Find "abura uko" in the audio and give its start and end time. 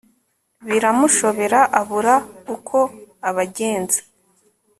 1.79-2.77